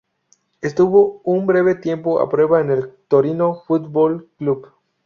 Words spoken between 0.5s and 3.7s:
Estuvo un breve tiempo a prueba en el Torino